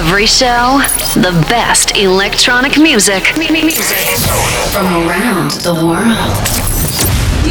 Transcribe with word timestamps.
Every 0.00 0.24
show, 0.26 0.80
the 1.20 1.30
best 1.50 1.94
electronic 1.94 2.78
music. 2.78 3.36
Music 3.36 3.98
from 4.72 4.86
around 4.86 5.50
the 5.60 5.74
world. 5.74 6.16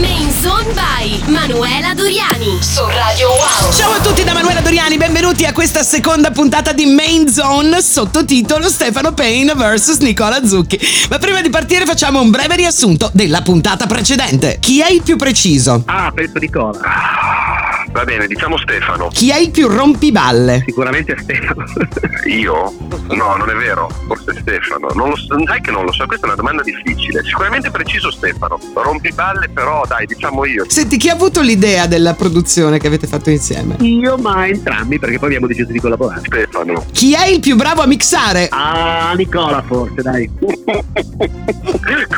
Main 0.01 0.31
Zone 0.41 0.73
by 0.73 1.21
Manuela 1.31 1.93
Doriani 1.93 2.57
su 2.59 2.83
Radio 2.85 3.27
Wow. 3.27 3.71
Ciao 3.71 3.91
a 3.91 3.99
tutti 3.99 4.23
da 4.23 4.33
Manuela 4.33 4.61
Doriani, 4.61 4.97
benvenuti 4.97 5.45
a 5.45 5.53
questa 5.53 5.83
seconda 5.83 6.31
puntata 6.31 6.71
di 6.71 6.87
Main 6.87 7.31
Zone, 7.31 7.83
sottotitolo 7.83 8.67
Stefano 8.67 9.13
Payne 9.13 9.53
vs 9.53 9.99
Nicola 9.99 10.43
Zucchi. 10.43 10.79
Ma 11.11 11.19
prima 11.19 11.41
di 11.41 11.51
partire 11.51 11.85
facciamo 11.85 12.19
un 12.19 12.31
breve 12.31 12.55
riassunto 12.55 13.11
della 13.13 13.43
puntata 13.43 13.85
precedente. 13.85 14.57
Chi 14.59 14.81
è 14.81 14.89
il 14.89 15.03
più 15.03 15.17
preciso? 15.17 15.83
Ah, 15.85 16.11
penso 16.11 16.39
Nicola. 16.39 17.48
Va 17.91 18.03
bene, 18.03 18.27
diciamo 18.27 18.57
Stefano. 18.57 19.07
Chi 19.11 19.31
è 19.31 19.37
il 19.37 19.49
più 19.51 19.67
rompiballe? 19.67 20.63
Sicuramente 20.65 21.15
Stefano. 21.19 21.63
Io? 22.25 22.73
No, 23.09 23.35
non 23.35 23.49
è 23.49 23.53
vero. 23.53 23.89
Forse 24.05 24.35
Stefano. 24.39 24.89
Non 24.93 25.09
lo 25.09 25.15
so, 25.15 25.35
sai 25.45 25.59
che 25.61 25.71
non 25.71 25.85
lo 25.85 25.91
so, 25.91 26.05
questa 26.05 26.25
è 26.25 26.29
una 26.29 26.37
domanda 26.37 26.61
difficile. 26.61 27.23
Sicuramente 27.23 27.71
preciso 27.71 28.11
Stefano. 28.11 28.59
Rompiballe, 28.73 29.49
però 29.49 29.83
dai, 29.87 30.05
diciamo 30.05 30.45
io. 30.45 30.65
Senti, 30.69 30.97
chi 30.97 31.09
ha 31.09 31.13
avuto 31.13 31.41
l'idea 31.41 31.87
della 31.87 32.13
produzione 32.13 32.77
che 32.79 32.85
avete 32.87 33.07
fatto 33.07 33.31
insieme? 33.31 33.75
Io, 33.79 34.17
ma 34.17 34.47
entrambi, 34.47 34.99
perché 34.99 35.17
poi 35.17 35.27
abbiamo 35.29 35.47
deciso 35.47 35.71
di 35.71 35.79
collaborare. 35.79 36.21
Stefano. 36.25 36.85
Chi 36.91 37.13
è 37.13 37.25
il 37.25 37.39
più 37.39 37.55
bravo 37.55 37.81
a 37.81 37.87
mixare? 37.87 38.49
Ah, 38.51 39.13
Nicola 39.15 39.63
forse, 39.65 40.01
dai. 40.03 40.29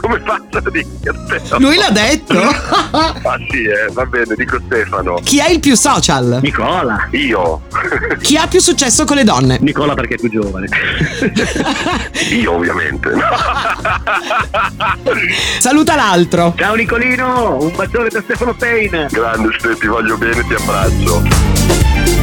Come 0.02 0.19
faccio 0.25 0.58
a 0.58 0.69
dire 0.69 0.85
Stefano? 1.25 1.66
Lui 1.66 1.77
l'ha 1.77 1.91
detto. 1.91 2.39
Ah 2.91 3.38
sì, 3.49 3.63
eh, 3.63 3.91
va 3.94 4.05
bene, 4.05 4.35
dico 4.35 4.59
Stefano. 4.66 5.19
Chi 5.23 5.39
è 5.39 5.49
il 5.49 5.59
più 5.61 5.75
social? 5.75 6.39
Nicola. 6.41 7.07
Io. 7.11 7.61
Chi 8.19 8.35
ha 8.35 8.47
più 8.47 8.59
successo 8.59 9.05
con 9.05 9.15
le 9.15 9.23
donne? 9.23 9.59
Nicola 9.61 9.93
perché 9.93 10.15
è 10.15 10.17
più 10.17 10.29
giovane. 10.29 10.67
Io 12.33 12.52
ovviamente. 12.52 13.11
Saluta 15.59 15.95
l'altro. 15.95 16.53
Ciao 16.58 16.75
Nicolino, 16.75 17.61
un 17.61 17.71
bacione 17.73 18.09
da 18.09 18.21
Stefano 18.21 18.53
Payne. 18.53 19.08
Grande 19.09 19.49
Ste, 19.58 19.77
ti 19.77 19.88
voglio 19.88 20.17
bene, 20.17 20.44
ti 20.45 20.53
abbraccio. 20.53 22.20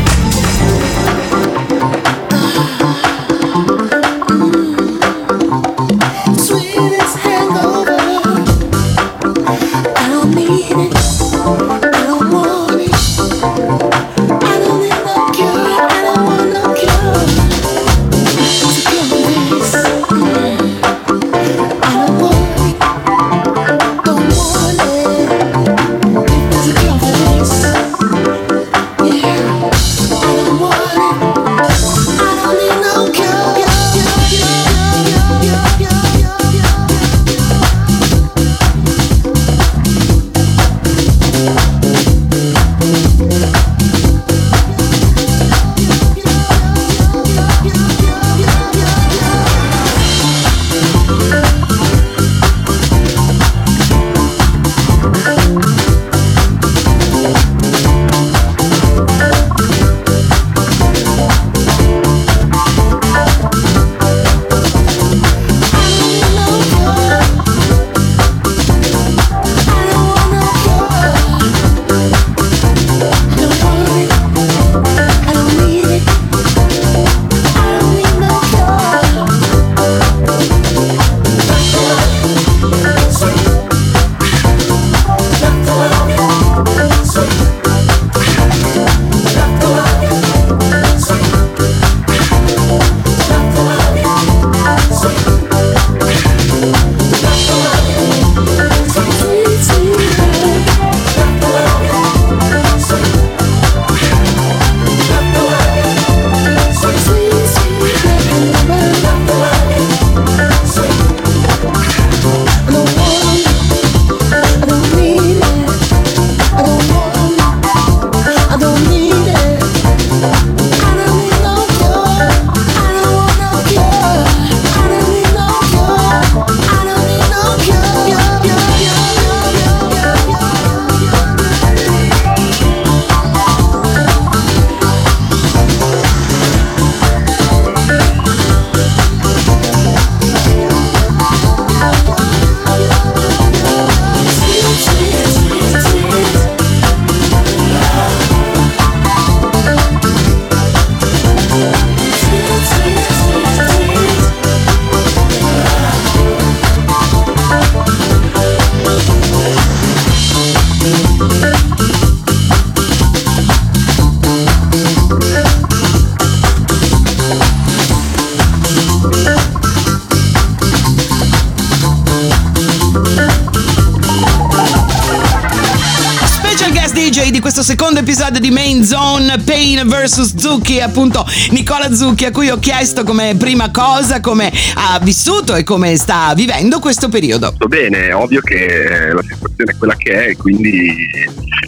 Zone 179.29 179.43
Pain 179.43 179.87
vs 179.87 180.37
Zucchi, 180.37 180.81
appunto 180.81 181.23
Nicola 181.51 181.93
Zucchi, 181.95 182.25
a 182.25 182.31
cui 182.31 182.49
ho 182.49 182.59
chiesto 182.59 183.05
come 183.05 183.35
prima 183.39 183.71
cosa 183.71 184.21
come 184.23 184.51
ha 184.77 184.99
vissuto 185.03 185.55
e 185.55 185.65
come 185.65 185.97
sta 185.99 186.33
vivendo 186.35 186.79
questo 186.79 187.11
periodo. 187.11 187.53
Sto 187.55 187.67
bene, 187.67 188.11
ovvio 188.15 188.41
che 188.41 189.11
la 189.13 189.21
situazione 189.23 189.73
è 189.73 189.77
quella 189.77 189.97
che 189.97 190.29
è, 190.29 190.37
quindi 190.37 191.07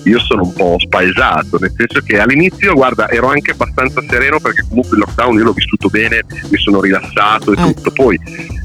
io 0.05 0.19
sono 0.21 0.45
un 0.45 0.55
po' 0.55 0.77
spaesato, 0.79 1.59
nel 1.61 1.75
senso 1.77 2.01
che 2.03 2.19
all'inizio, 2.19 2.73
guarda, 2.73 3.11
ero 3.11 3.29
anche 3.29 3.51
abbastanza 3.51 4.01
sereno 4.09 4.41
perché 4.41 4.65
comunque 4.67 4.97
il 4.97 5.03
lockdown 5.05 5.37
io 5.37 5.45
l'ho 5.45 5.53
vissuto 5.53 5.89
bene, 5.89 6.25
mi 6.49 6.57
sono 6.59 6.81
rilassato 6.81 7.53
e 7.53 7.57
Ah. 7.61 7.67
tutto. 7.67 7.91
Poi 7.91 8.19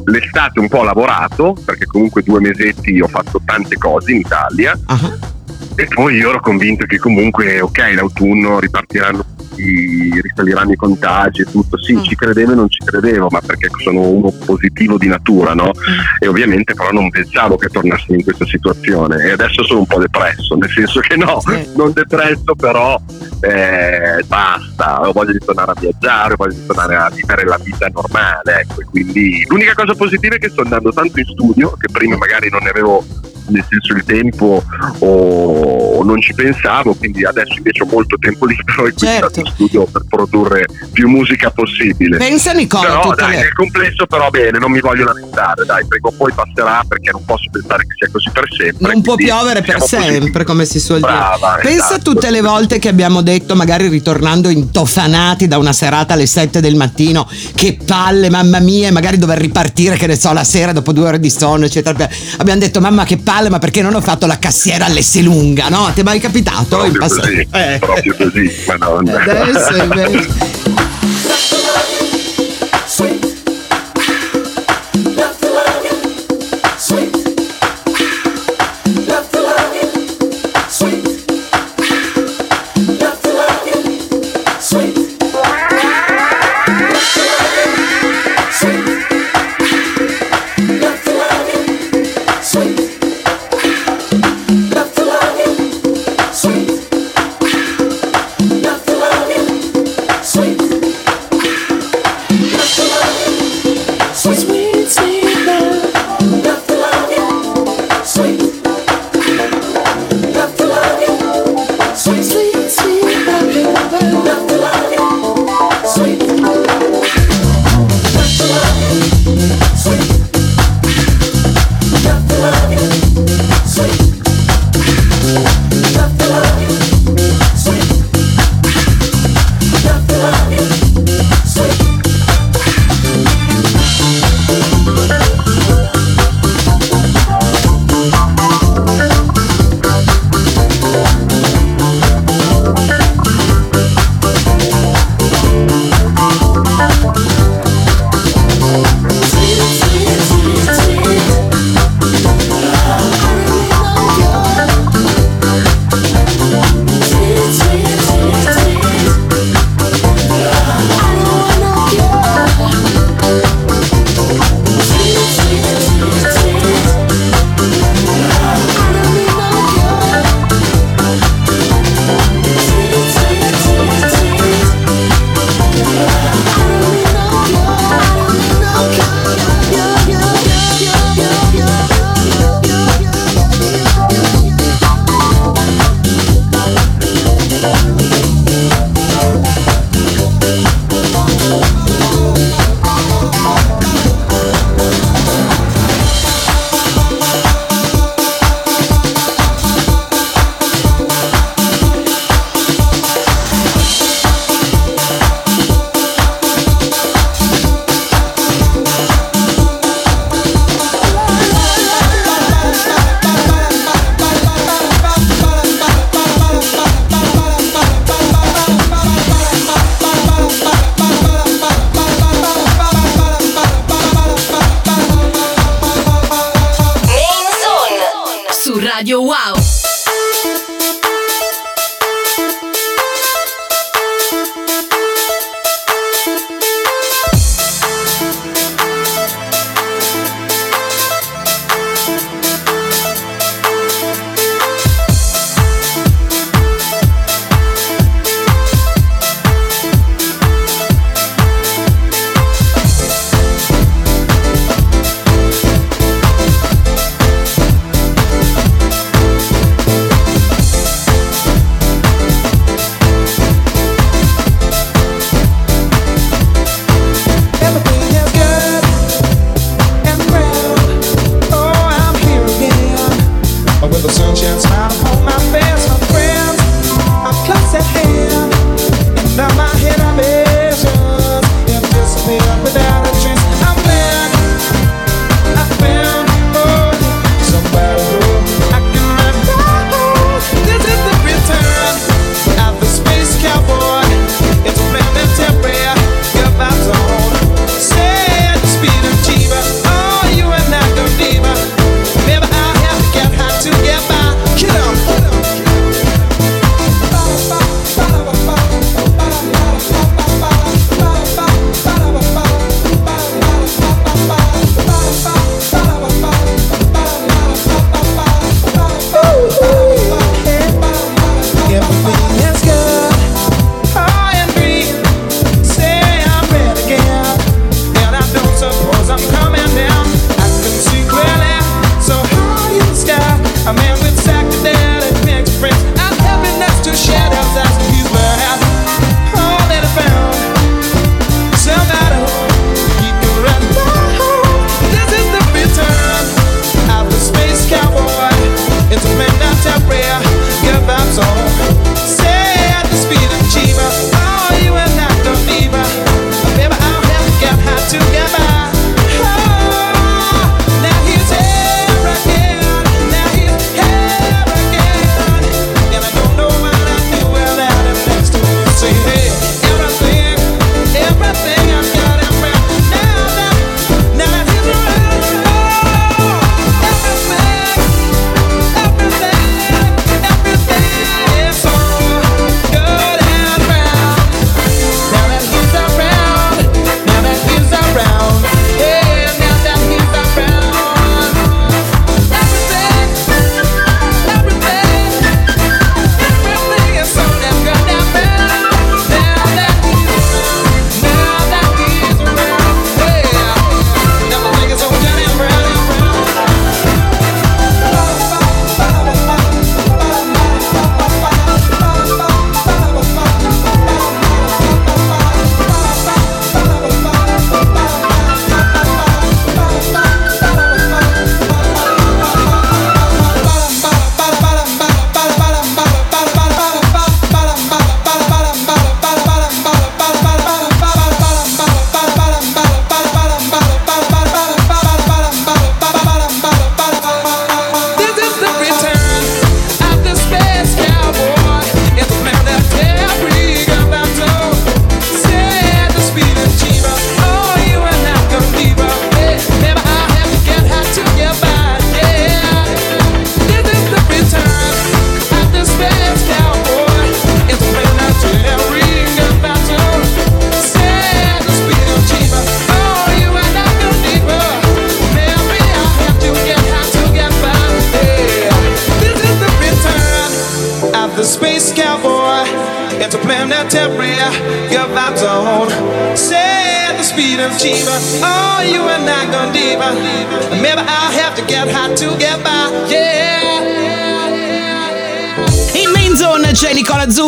l'estate 0.06 0.60
un 0.62 0.70
po' 0.70 0.78
ho 0.80 0.84
lavorato, 0.84 1.54
perché 1.66 1.86
comunque 1.86 2.24
due 2.24 2.40
mesetti 2.40 2.98
ho 3.02 3.08
fatto 3.10 3.42
tante 3.44 3.76
cose 3.78 4.12
in 4.14 4.20
Italia 4.20 4.78
Ah, 4.86 5.34
e 5.76 5.88
poi 5.94 6.16
io 6.16 6.30
ero 6.30 6.40
convinto 6.40 6.86
che 6.86 6.98
comunque, 6.98 7.60
ok, 7.62 7.92
l'autunno 7.96 8.60
ripartiranno 8.60 9.26
risaliranno 9.58 10.74
i 10.74 10.76
contagi 10.76 11.42
e 11.42 11.46
tutto. 11.46 11.78
Sì, 11.82 11.94
Mm. 11.96 12.04
ci 12.04 12.16
credevo 12.16 12.52
e 12.52 12.56
non 12.56 12.70
ci 12.70 12.84
credevo, 12.84 13.28
ma 13.30 13.40
perché 13.40 13.70
sono 13.82 14.02
uno 14.02 14.30
positivo 14.46 14.98
di 14.98 15.08
natura, 15.08 15.54
no? 15.54 15.72
E 16.20 16.28
ovviamente 16.28 16.74
però 16.74 16.92
non 16.92 17.10
pensavo 17.10 17.56
che 17.56 17.70
tornassi 17.70 18.12
in 18.14 18.24
questa 18.24 18.46
situazione 18.46 19.24
e 19.24 19.32
adesso 19.32 19.64
sono 19.64 19.80
un 19.80 19.86
po' 19.86 20.00
depresso, 20.00 20.56
nel 20.56 20.70
senso 20.70 21.00
che 21.00 21.16
no, 21.16 21.40
Sì. 21.40 21.70
non 21.76 21.94
depresso 21.94 22.54
però 22.56 23.00
eh, 23.42 24.24
basta, 24.28 25.08
ho 25.08 25.12
voglia 25.14 25.32
di 25.32 25.40
tornare 25.40 25.72
a 25.72 25.76
viaggiare, 25.80 26.34
ho 26.34 26.36
voglia 26.38 26.56
di 26.56 26.66
tornare 26.66 26.96
a 26.96 27.10
vivere 27.10 27.46
la 27.46 27.60
vita 27.64 27.88
normale, 27.94 28.60
ecco, 28.62 28.82
quindi 28.90 29.46
l'unica 29.48 29.74
cosa 29.74 29.94
positiva 29.96 30.36
è 30.36 30.38
che 30.40 30.50
sto 30.50 30.62
andando 30.64 30.92
tanto 30.92 31.18
in 31.20 31.26
studio, 31.26 31.72
che 31.80 31.88
prima 31.92 32.18
magari 32.18 32.50
non 32.50 32.62
ne 32.64 32.70
avevo 32.70 33.06
nel 33.48 33.66
senso 33.70 33.94
il 33.94 34.04
tempo 34.04 34.64
o 35.00 36.04
non 36.04 36.22
ci 36.22 36.34
pensavo, 36.34 36.94
quindi 36.96 37.26
adesso 37.26 37.54
invece 37.58 37.84
ho 37.84 37.88
molto 37.88 38.18
tempo 38.18 38.46
libero 38.48 38.88
e 38.88 38.94
quindi 38.94 39.18
Certo. 39.18 39.40
in 39.40 39.46
studio 39.48 39.86
per 39.86 40.04
produrre 40.10 40.66
più 40.92 41.08
musica 41.10 41.50
possibile. 41.52 42.18
Pensa 42.18 42.52
Nicola, 42.54 43.00
Però 43.00 43.14
dai, 43.16 43.32
le- 43.32 43.38
nel 43.44 43.54
complesso 43.54 44.06
però 44.08 44.30
bene, 44.30 44.58
non 44.60 44.72
mi 44.72 44.80
voglio 44.80 45.06
lamentare, 45.06 45.66
dai, 45.66 45.86
prima 45.88 46.08
o 46.10 46.12
poi 46.12 46.32
passerà 46.34 46.84
perché 46.88 47.12
non 47.12 47.24
posso 47.26 47.50
pensare 47.52 47.84
che 47.84 47.94
sia 47.98 48.10
così 48.12 48.30
per 48.32 48.46
sempre. 48.56 48.92
non 48.94 49.02
può 49.02 49.16
piovere 49.16 49.62
per 49.62 49.82
sempre, 49.82 50.18
positivi. 50.20 50.44
come 50.44 50.66
si 50.66 50.80
suol 50.80 51.00
dire. 51.00 51.12
Brava, 51.12 51.60
Pensa 51.62 51.70
a 51.70 51.94
esatto. 51.96 52.12
tutte 52.14 52.30
le 52.32 52.42
volte 52.42 52.80
che 52.80 52.90
abbiamo 52.90 53.22
detto, 53.22 53.56
magari 53.56 53.88
ritornando 53.88 54.50
intofanati 54.50 55.48
da 55.48 55.58
una 55.58 55.74
serata 55.74 56.14
alle 56.14 56.26
7 56.26 56.60
del 56.60 56.76
mattino, 56.76 57.28
che 57.56 57.78
palle, 57.86 58.30
mamma 58.30 58.60
mia, 58.60 58.88
e 58.88 58.92
magari 58.92 59.18
dover 59.18 59.38
ripartire, 59.40 59.96
che 59.98 60.08
ne 60.08 60.16
so, 60.16 60.34
la 60.34 60.44
sera 60.44 60.72
dopo 60.72 60.92
due 60.92 61.08
ore 61.08 61.20
di 61.20 61.30
sonno, 61.30 61.66
eccetera. 61.66 62.08
Abbiamo 62.38 62.60
detto, 62.60 62.80
mamma 62.82 63.04
che 63.04 63.18
palle, 63.18 63.34
ma 63.50 63.60
perché 63.60 63.82
non 63.82 63.94
ho 63.96 64.02
fatto 64.02 64.26
la 64.26 64.40
cassiera 64.40 64.86
all'Esselunga, 64.86 65.68
no? 65.70 65.92
Ti 65.94 66.00
è 66.02 66.04
mai 66.04 66.20
capitato 66.20 66.84
in 66.86 66.92
Proprio 66.94 67.00
passato? 67.00 67.22
così, 67.22 67.48
Eh. 67.52 67.78
proprio 67.80 68.16
così, 68.18 68.52
madonna. 68.68 69.22
Adesso 69.22 69.76
invece. 69.84 70.28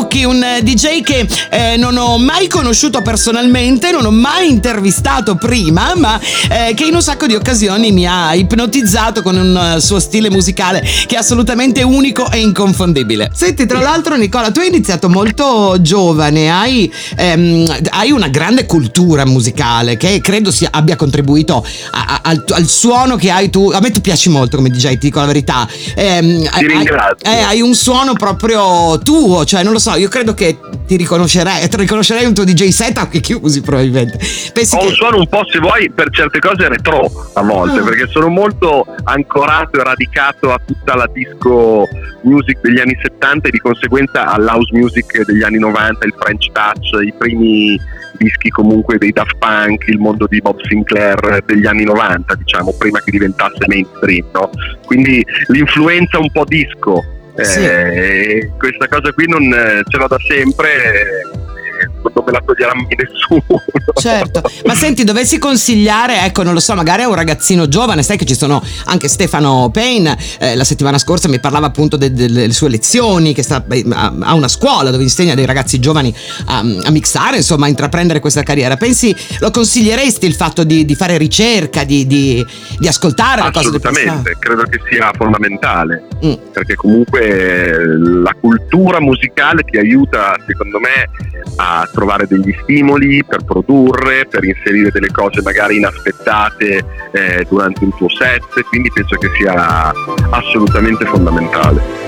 Zucchi, 0.07 0.23
un 0.23 0.41
eh, 0.41 0.63
DJ 0.63 1.01
che 1.01 1.27
mai 2.27 2.47
conosciuto 2.49 3.01
personalmente, 3.01 3.89
non 3.91 4.05
ho 4.05 4.11
mai 4.11 4.49
intervistato 4.49 5.35
prima, 5.35 5.93
ma 5.95 6.19
eh, 6.49 6.73
che 6.73 6.83
in 6.83 6.93
un 6.93 7.01
sacco 7.01 7.25
di 7.25 7.35
occasioni 7.35 7.93
mi 7.93 8.05
ha 8.05 8.33
ipnotizzato 8.35 9.21
con 9.21 9.37
un 9.37 9.75
eh, 9.77 9.79
suo 9.79 9.97
stile 10.01 10.29
musicale 10.29 10.81
che 11.07 11.15
è 11.15 11.17
assolutamente 11.17 11.83
unico 11.83 12.29
e 12.29 12.39
inconfondibile. 12.41 13.31
Senti, 13.33 13.65
tra 13.65 13.79
l'altro, 13.79 14.17
Nicola, 14.17 14.51
tu 14.51 14.59
hai 14.59 14.67
iniziato 14.67 15.07
molto 15.07 15.77
giovane, 15.79 16.51
hai, 16.51 16.91
ehm, 17.15 17.65
hai 17.91 18.11
una 18.11 18.27
grande 18.27 18.65
cultura 18.65 19.25
musicale 19.25 19.95
che 19.95 20.19
credo 20.21 20.51
sia- 20.51 20.69
abbia 20.73 20.97
contribuito 20.97 21.65
a- 21.91 22.05
a- 22.07 22.19
al, 22.23 22.43
al 22.49 22.67
suono 22.67 23.15
che 23.15 23.31
hai 23.31 23.49
tu. 23.49 23.69
A 23.73 23.79
me 23.79 23.89
tu 23.91 24.01
piaci 24.01 24.27
molto 24.27 24.57
come 24.57 24.69
DJ, 24.69 24.89
ti 24.89 24.97
dico 25.07 25.19
la 25.21 25.25
verità. 25.27 25.65
Ehm, 25.95 26.45
hai- 26.51 26.67
ringrazio. 26.67 27.31
eh, 27.31 27.39
hai 27.39 27.61
un 27.61 27.73
suono 27.73 28.11
proprio 28.13 28.99
tuo, 28.99 29.45
cioè 29.45 29.63
non 29.63 29.71
lo 29.71 29.79
so, 29.79 29.95
io 29.95 30.09
credo 30.09 30.33
che 30.33 30.57
ti 30.85 30.97
riconoscerei, 30.97 31.67
ti 31.69 31.77
riconoscerei 32.17 32.25
un 32.25 32.33
tuo 32.33 32.43
DJ 32.43 32.69
set 32.69 32.97
anche 32.97 33.19
chiusi 33.19 33.61
probabilmente. 33.61 34.17
Pensi 34.53 34.75
Ho 34.75 34.79
che... 34.79 34.85
un 34.87 34.91
suono 34.93 35.17
un 35.17 35.27
po', 35.27 35.43
se 35.51 35.59
vuoi, 35.59 35.91
per 35.91 36.09
certe 36.09 36.39
cose 36.39 36.67
retro 36.67 37.09
a 37.33 37.41
volte, 37.41 37.79
Ah. 37.79 37.83
perché 37.83 38.07
sono 38.07 38.27
molto 38.27 38.85
ancorato 39.03 39.79
e 39.79 39.83
radicato 39.83 40.51
a 40.51 40.59
tutta 40.65 40.95
la 40.95 41.09
disco 41.11 41.87
music 42.23 42.59
degli 42.61 42.79
anni 42.79 42.97
70 43.01 43.47
e 43.47 43.51
di 43.51 43.59
conseguenza 43.59 44.25
all'house 44.25 44.75
music 44.75 45.23
degli 45.25 45.43
anni 45.43 45.59
90, 45.59 46.05
il 46.05 46.13
French 46.17 46.51
touch, 46.51 47.05
i 47.05 47.13
primi 47.17 47.79
dischi 48.17 48.49
comunque 48.49 48.97
dei 48.97 49.11
Daft 49.11 49.37
Punk, 49.37 49.87
il 49.87 49.99
mondo 49.99 50.25
di 50.27 50.41
Bob 50.41 50.59
Sinclair 50.67 51.43
degli 51.45 51.67
anni 51.67 51.83
90, 51.83 52.33
diciamo, 52.35 52.73
prima 52.77 52.99
che 52.99 53.11
diventasse 53.11 53.63
mainstream, 53.67 54.25
no? 54.33 54.49
Quindi 54.85 55.23
l'influenza 55.47 56.17
un 56.19 56.31
po' 56.31 56.43
disco. 56.45 57.03
Sì. 57.39 57.59
eh, 57.63 58.51
questa 58.57 58.87
cosa 58.87 59.11
qui 59.13 59.27
non 59.27 59.43
eh, 59.43 59.83
ce 59.87 59.97
l'ho 59.99 60.07
da 60.07 60.17
sempre, 60.27 60.69
eh, 60.73 61.45
non 62.01 62.23
me 62.25 62.31
la 62.31 62.41
toglierà 62.45 62.73
mai 62.75 62.95
nessuno. 62.95 63.63
Certo, 63.99 64.41
ma 64.65 64.75
senti, 64.75 65.03
dovessi 65.03 65.37
consigliare, 65.37 66.23
ecco, 66.25 66.43
non 66.43 66.53
lo 66.53 66.59
so, 66.59 66.73
magari 66.75 67.03
a 67.03 67.07
un 67.07 67.15
ragazzino 67.15 67.67
giovane, 67.67 68.03
sai 68.03 68.17
che 68.17 68.25
ci 68.25 68.35
sono 68.35 68.61
anche 68.85 69.07
Stefano 69.07 69.69
Payne, 69.71 70.17
eh, 70.39 70.55
la 70.55 70.63
settimana 70.63 70.97
scorsa 70.97 71.27
mi 71.27 71.39
parlava 71.39 71.67
appunto 71.67 71.97
de- 71.97 72.11
de- 72.13 72.31
delle 72.31 72.53
sue 72.53 72.69
lezioni, 72.69 73.33
che 73.33 73.43
sta, 73.43 73.63
ha 73.91 74.33
una 74.33 74.47
scuola 74.47 74.91
dove 74.91 75.03
insegna 75.03 75.35
dei 75.35 75.45
ragazzi 75.45 75.79
giovani 75.79 76.13
a, 76.45 76.59
a 76.59 76.91
mixare, 76.91 77.37
insomma, 77.37 77.65
a 77.65 77.69
intraprendere 77.69 78.19
questa 78.19 78.43
carriera. 78.43 78.77
Pensi, 78.77 79.15
lo 79.39 79.51
consiglieresti 79.51 80.25
il 80.25 80.35
fatto 80.35 80.63
di, 80.63 80.85
di 80.85 80.95
fare 80.95 81.17
ricerca, 81.17 81.83
di, 81.83 82.05
di- 82.05 82.45
di 82.77 82.87
ascoltare 82.87 83.41
Assolutamente, 83.41 84.35
credo 84.39 84.63
che 84.63 84.79
sia 84.89 85.11
fondamentale, 85.15 86.06
Mm. 86.25 86.33
perché 86.51 86.73
comunque 86.73 87.77
la 87.85 88.33
cultura 88.39 88.99
musicale 88.99 89.61
ti 89.63 89.77
aiuta, 89.77 90.35
secondo 90.47 90.79
me, 90.79 91.07
a 91.57 91.87
trovare 91.93 92.25
degli 92.27 92.55
stimoli 92.63 93.23
per 93.23 93.43
produrre, 93.43 94.25
per 94.25 94.43
inserire 94.43 94.89
delle 94.91 95.11
cose 95.11 95.41
magari 95.43 95.77
inaspettate 95.77 96.83
eh, 97.11 97.45
durante 97.47 97.83
un 97.83 97.95
tuo 97.95 98.09
set, 98.09 98.43
quindi 98.69 98.91
penso 98.91 99.15
che 99.17 99.29
sia 99.37 99.91
assolutamente 100.31 101.05
fondamentale. 101.05 102.06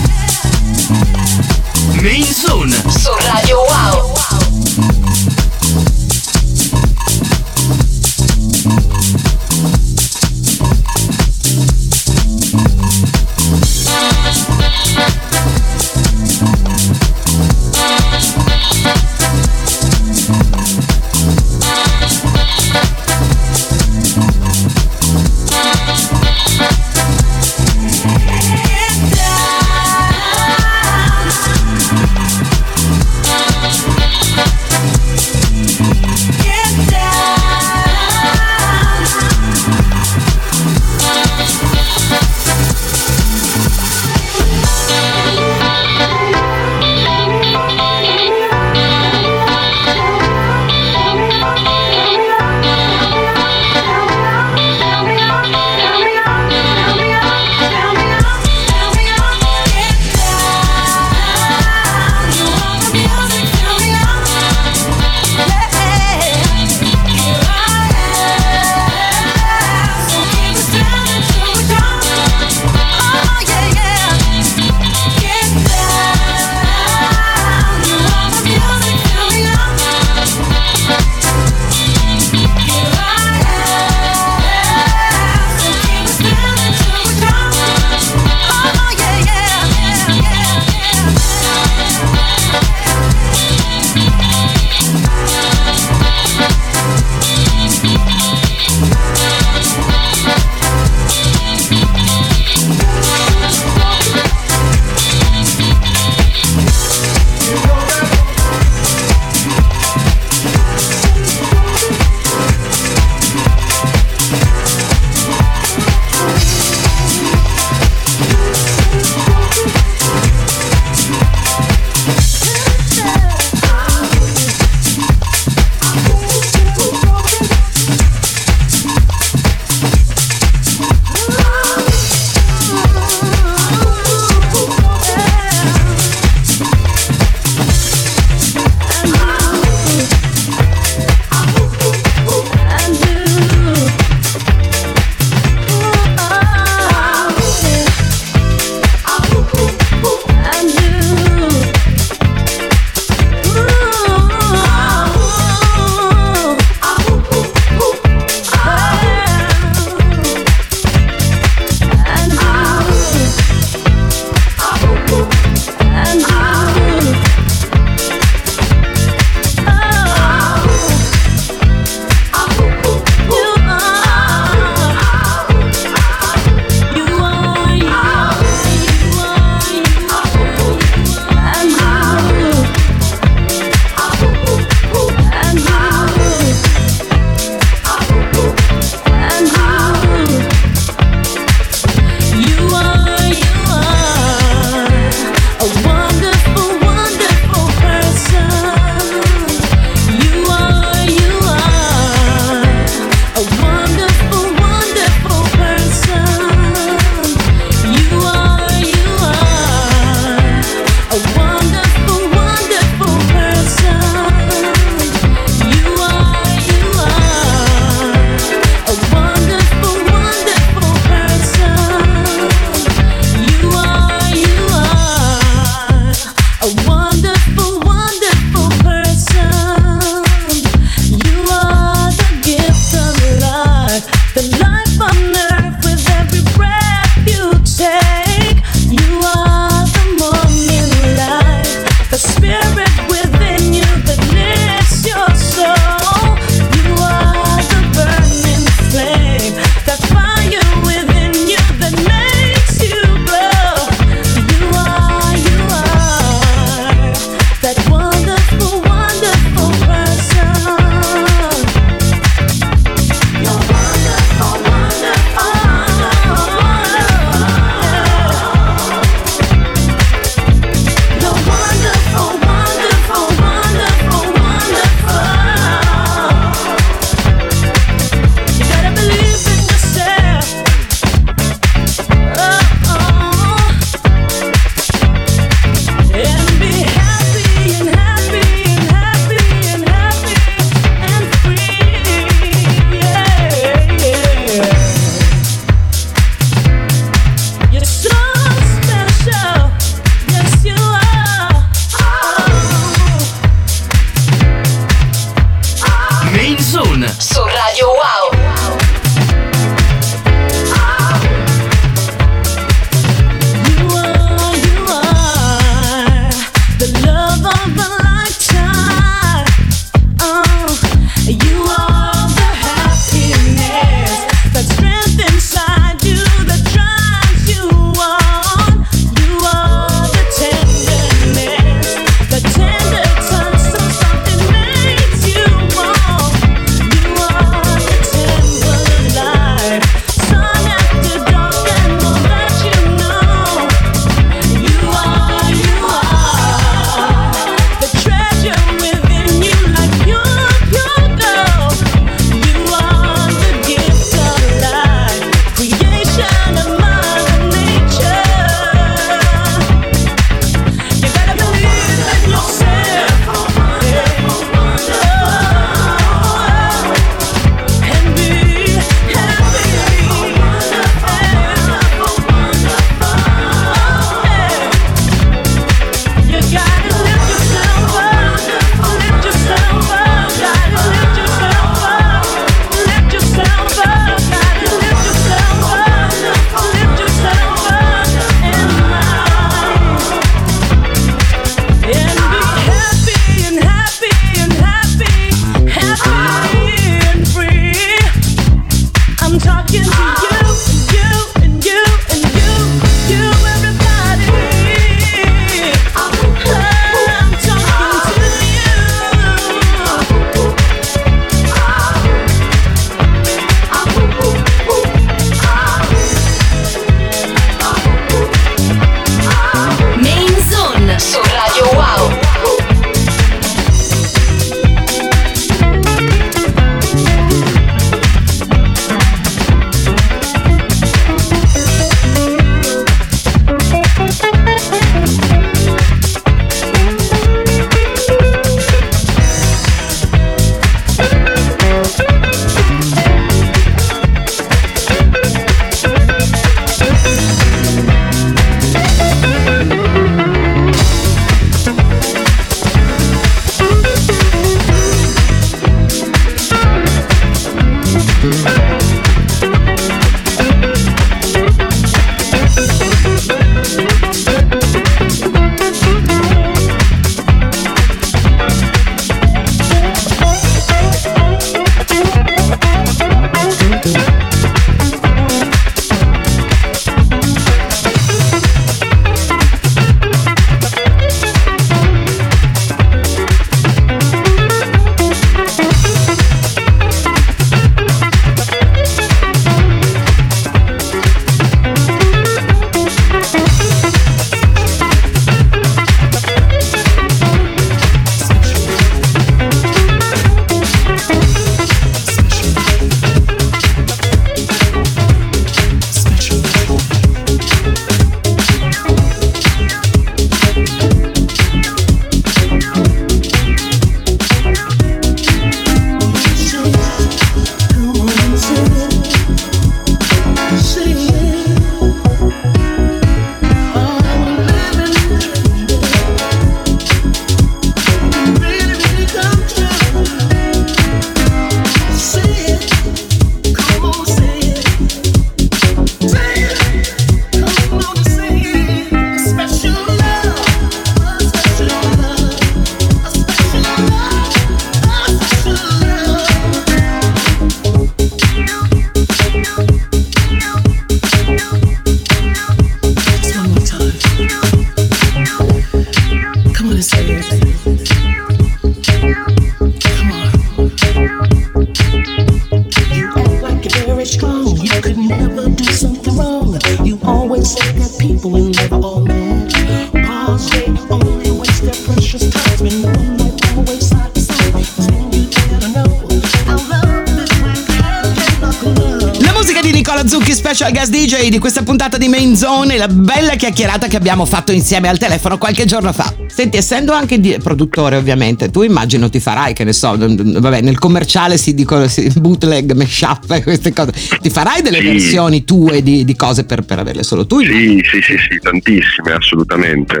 Chiacchierata 583.46 583.86
che 583.86 583.96
abbiamo 583.96 584.24
fatto 584.24 584.50
insieme 584.50 584.88
al 584.88 584.98
telefono 584.98 585.38
qualche 585.38 585.66
giorno 585.66 585.92
fa. 585.92 586.12
Senti, 586.26 586.56
essendo 586.56 586.92
anche 586.92 587.20
di- 587.20 587.36
produttore 587.42 587.96
ovviamente, 587.96 588.50
tu 588.50 588.62
immagino 588.62 589.08
ti 589.08 589.20
farai, 589.20 589.52
che 589.52 589.62
ne 589.62 589.72
so, 589.72 589.96
vabbè, 589.96 590.60
nel 590.62 590.78
commerciale 590.78 591.36
si 591.38 591.54
dicono 591.54 591.86
si- 591.86 592.10
bootleg, 592.18 592.72
mashup 592.72 593.30
e 593.30 593.42
queste 593.44 593.72
cose. 593.72 593.92
Ti 594.20 594.30
farai 594.30 594.62
delle 594.62 594.80
Sì. 594.80 594.86
versioni 594.86 595.44
tue 595.44 595.82
di, 595.82 596.04
di 596.04 596.16
cose 596.16 596.44
per, 596.44 596.62
per 596.62 596.80
averle 596.80 597.02
solo 597.04 597.24
tu? 597.26 597.40
Sì, 597.40 597.80
sì, 597.88 598.00
sì, 598.02 598.16
sì, 598.28 598.38
tantissime, 598.42 599.12
assolutamente. 599.16 600.00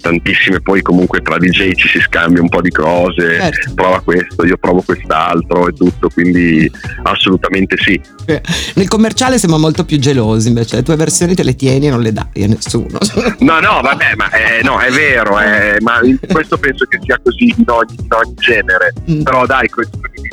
Tantissime, 0.00 0.60
poi 0.60 0.82
comunque 0.82 1.20
tra 1.22 1.38
DJ 1.38 1.72
ci 1.74 1.88
si 1.88 2.00
scambia 2.00 2.42
un 2.42 2.48
po' 2.48 2.60
di 2.60 2.70
cose, 2.70 3.36
Certo. 3.40 3.74
prova 3.74 4.00
questo, 4.00 4.44
io 4.44 4.56
provo 4.58 4.82
quest'altro 4.82 5.68
e 5.68 5.72
tutto, 5.74 6.08
quindi 6.08 6.68
assolutamente 7.04 7.76
sì. 7.78 8.00
Eh, 8.26 8.40
Nel 8.74 8.88
commerciale 8.88 9.38
siamo 9.38 9.58
molto 9.58 9.84
più 9.84 9.98
gelosi, 9.98 10.48
invece 10.48 10.76
le 10.76 10.82
tue 10.82 10.96
versioni 10.96 11.34
te 11.34 11.42
le 11.44 11.54
tieni 11.54 11.86
e 11.86 11.90
non 11.90 12.00
le 12.02 12.12
dai 12.12 12.42
a 12.44 12.46
nessuno. 12.48 12.79
No, 13.40 13.58
no, 13.60 13.80
vabbè, 13.82 14.14
ma 14.16 14.30
eh, 14.30 14.62
no, 14.62 14.78
è 14.78 14.90
vero, 14.90 15.38
eh, 15.40 15.76
ma 15.80 16.00
questo 16.30 16.58
penso 16.58 16.84
che 16.86 16.98
sia 17.02 17.18
così 17.22 17.54
in 17.56 17.64
ogni, 17.66 17.94
in 17.98 18.08
ogni 18.12 18.34
genere. 18.36 18.92
Mm. 19.10 19.22
Però 19.22 19.46
dai, 19.46 19.68
con 19.68 19.84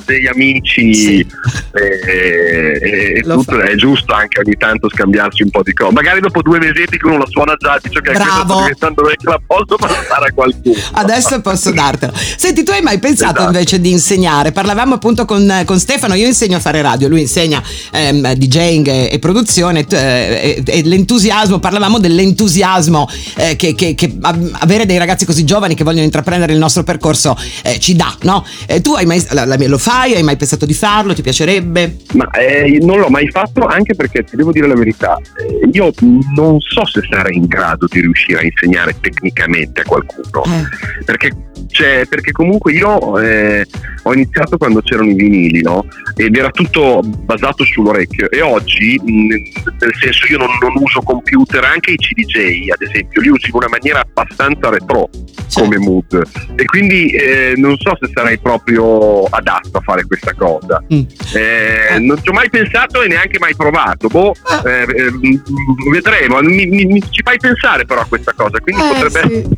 degli 0.05 0.27
amici 0.27 0.93
Sì. 0.93 1.19
eh, 1.73 2.79
è, 2.79 3.21
Lo 3.23 3.35
tutto- 3.37 3.57
fa. 3.57 3.63
è 3.63 3.75
giusto 3.75 4.13
anche 4.13 4.39
ogni 4.39 4.55
tanto 4.57 4.89
scambiarsi 4.89 5.43
un 5.43 5.49
po' 5.49 5.63
di 5.63 5.73
cose. 5.73 5.91
Magari 5.93 6.19
dopo 6.21 6.41
due 6.41 6.59
mesetti 6.59 6.97
che 6.97 7.05
uno 7.05 7.17
la 7.17 7.25
suona 7.27 7.55
già, 7.57 7.77
dice 7.81 8.01
che 8.01 8.13
sta 8.15 8.43
diventando 8.45 9.03
vecchia, 9.03 9.31
la 9.31 9.41
posso 9.45 9.75
passare 9.75 10.27
a 10.27 10.33
qualcuno. 10.33 10.75
Adesso 10.93 11.41
posso 11.41 11.71
dartelo. 11.71 12.13
Senti, 12.15 12.63
tu 12.63 12.71
hai 12.71 12.81
mai 12.81 12.99
pensato 12.99 13.39
Esatto. 13.39 13.51
invece 13.51 13.81
di 13.81 13.91
insegnare? 13.91 14.51
Parlavamo 14.51 14.95
appunto 14.95 15.25
con, 15.25 15.63
con 15.65 15.79
Stefano, 15.79 16.13
io 16.13 16.27
insegno 16.27 16.57
a 16.57 16.59
fare 16.59 16.81
radio, 16.81 17.07
lui 17.07 17.21
insegna 17.21 17.61
ehm, 17.91 18.33
DJing 18.33 18.87
e, 18.87 19.09
e 19.11 19.19
produzione 19.19 19.85
eh, 19.89 20.63
e, 20.63 20.63
e 20.65 20.81
l'entusiasmo, 20.83 21.59
parlavamo 21.59 21.99
dell'entusiasmo 21.99 22.35
eh, 22.45 23.55
che, 23.55 23.73
che- 23.75 23.95
che 23.95 24.17
avere 24.59 24.85
dei 24.85 24.97
ragazzi 24.97 25.25
così 25.25 25.43
giovani 25.43 25.75
che 25.75 25.83
vogliono 25.83 26.03
intraprendere 26.03 26.53
il 26.53 26.59
nostro 26.59 26.83
percorso 26.83 27.35
eh, 27.63 27.79
ci 27.79 27.95
dà, 27.95 28.15
no? 28.23 28.45
Eh, 28.67 28.81
tu 28.81 28.93
hai 28.93 29.05
mai, 29.05 29.23
la- 29.31 29.45
la- 29.45 29.55
lo 29.57 29.77
fai? 29.77 30.13
Hai 30.13 30.23
mai 30.23 30.37
pensato 30.37 30.65
di 30.65 30.73
farlo? 30.73 31.13
Ti 31.13 31.21
piacerebbe? 31.21 31.97
Ma 32.13 32.29
eh, 32.31 32.77
non 32.81 32.99
l'ho 32.99 33.09
mai 33.09 33.29
fatto 33.29 33.65
anche 33.65 33.95
perché 33.95 34.23
ti 34.23 34.35
devo 34.35 34.51
dire 34.51 34.67
la 34.67 34.75
verità, 34.75 35.17
eh, 35.17 35.69
io 35.71 35.91
non 36.35 36.59
so 36.59 36.85
se 36.85 37.01
sarei 37.09 37.35
in 37.37 37.45
grado 37.45 37.87
di 37.89 37.99
riuscire 38.01 38.39
a 38.39 38.43
insegnare 38.43 38.95
tecnicamente 38.99 39.81
a 39.81 39.83
qualcuno. 39.83 40.43
Eh, 40.45 41.03
perché, 41.05 41.31
cioè, 41.69 42.05
perché 42.07 42.31
comunque 42.31 42.73
io 42.73 43.19
eh, 43.19 43.65
ho 44.03 44.13
iniziato 44.13 44.57
quando 44.57 44.81
c'erano 44.81 45.09
i 45.09 45.15
vinili, 45.15 45.61
no? 45.61 45.85
Ed 46.15 46.35
era 46.35 46.49
tutto 46.49 47.01
basato 47.01 47.63
sull'orecchio. 47.63 48.29
E 48.29 48.41
oggi, 48.41 48.99
nel 49.03 49.93
senso, 49.99 50.25
io 50.27 50.37
non, 50.37 50.49
non 50.61 50.81
uso 50.81 51.01
computer, 51.01 51.63
anche 51.63 51.91
i 51.91 51.97
CDJ, 51.97 52.69
ad 52.71 52.81
esempio, 52.81 53.21
li 53.21 53.29
uso 53.29 53.47
in 53.47 53.55
una 53.55 53.67
maniera 53.69 54.01
abbastanza 54.01 54.69
retro 54.69 55.09
Certo. 55.47 55.61
come 55.61 55.77
mood. 55.77 56.21
E 56.55 56.65
quindi 56.65 57.09
eh, 57.11 57.53
non 57.55 57.75
so 57.77 57.95
se 57.99 58.11
sarei 58.13 58.37
proprio 58.37 59.23
adatto 59.25 59.77
a 59.77 59.81
fare 59.81 60.03
questa 60.05 60.33
cosa. 60.33 60.83
mm. 60.93 61.01
Eh, 61.33 61.99
non 61.99 62.19
ci 62.21 62.29
ho 62.29 62.33
mai 62.33 62.49
pensato 62.49 63.01
e 63.01 63.07
neanche 63.07 63.39
mai 63.39 63.55
provato. 63.55 64.07
Boh, 64.09 64.33
Ah. 64.43 64.61
eh, 64.65 64.81
eh, 64.81 65.11
mm, 65.11 65.91
vedremo. 65.91 66.39
Mi, 66.41 66.65
mi- 66.65 66.85
mi- 66.85 67.03
ci 67.09 67.21
fai 67.23 67.37
pensare 67.37 67.85
però 67.85 68.01
a 68.01 68.05
questa 68.05 68.33
cosa, 68.35 68.59
quindi 68.59 68.81
Eh, 68.81 68.87
potrebbe 68.87 69.09
sì. 69.09 69.17
essere. 69.17 69.55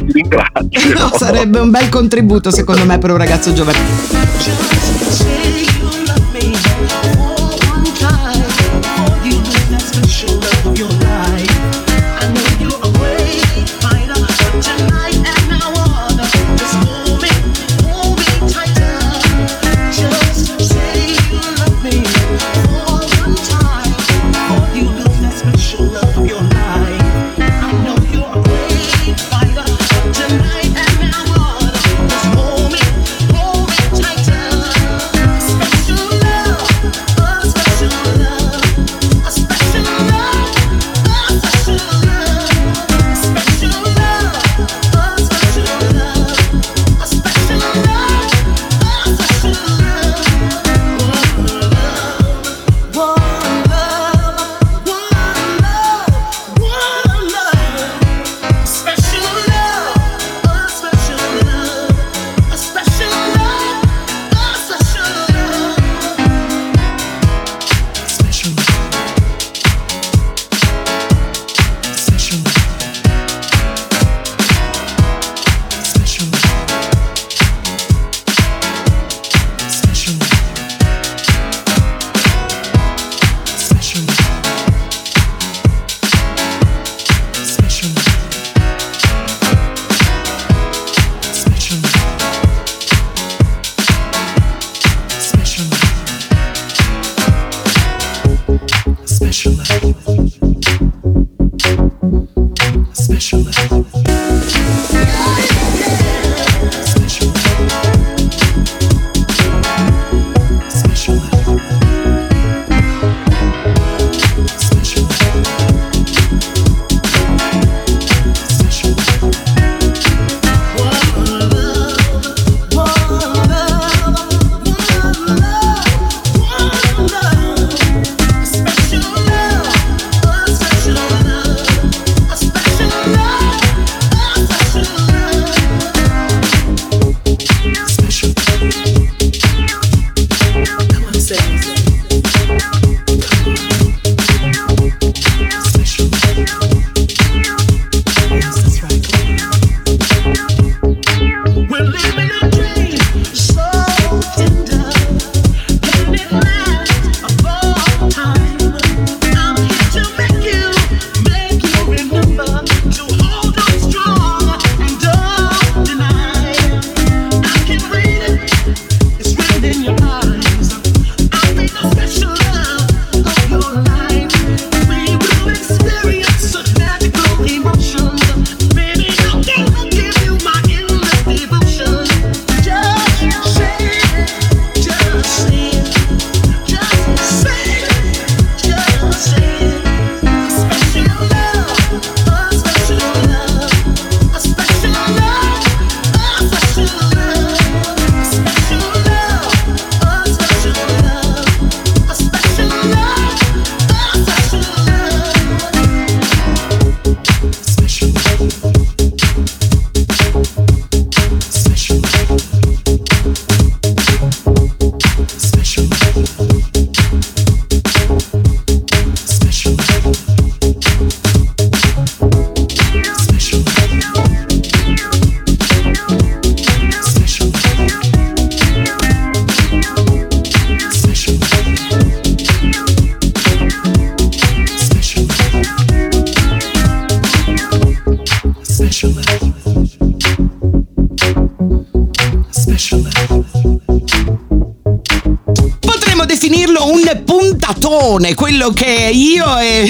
Ti 0.06 0.12
ringrazio. 0.12 0.98
No, 0.98 1.10
sarebbe 1.16 1.58
un 1.58 1.70
bel 1.70 1.88
contributo 1.88 2.50
secondo 2.50 2.84
me 2.84 2.98
per 2.98 3.10
un 3.10 3.16
ragazzo 3.16 3.52
giovane. 3.52 3.78